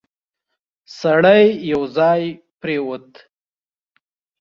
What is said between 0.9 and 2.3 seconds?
سړی یو ځای